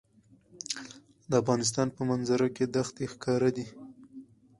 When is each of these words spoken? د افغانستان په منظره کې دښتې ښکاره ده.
د 1.29 1.31
افغانستان 1.41 1.87
په 1.95 2.01
منظره 2.09 2.47
کې 2.55 2.65
دښتې 2.75 3.05
ښکاره 3.13 3.49
ده. 3.57 3.65